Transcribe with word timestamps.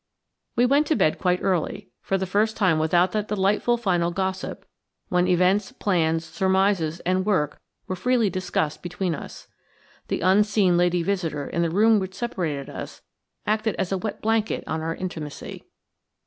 We 0.55 0.65
went 0.65 0.87
to 0.87 0.95
bed 0.95 1.19
quite 1.19 1.43
early; 1.43 1.91
for 2.01 2.17
the 2.17 2.25
first 2.25 2.57
time 2.57 2.79
without 2.79 3.11
that 3.11 3.27
delightful 3.27 3.77
final 3.77 4.09
gossip, 4.09 4.65
when 5.09 5.27
events, 5.27 5.71
plans, 5.73 6.25
surmises 6.25 7.01
and 7.01 7.23
work 7.23 7.61
were 7.85 7.95
freely 7.95 8.27
discussed 8.27 8.81
between 8.81 9.13
us. 9.13 9.47
The 10.07 10.21
unseen 10.21 10.75
lady 10.75 11.03
visitor 11.03 11.45
in 11.47 11.61
the 11.61 11.69
room 11.69 11.99
which 11.99 12.15
separated 12.15 12.67
us 12.67 13.03
acted 13.45 13.75
as 13.77 13.91
a 13.91 13.97
wet 13.99 14.23
blanket 14.23 14.63
on 14.65 14.81
our 14.81 14.95
intimacy. 14.95 15.65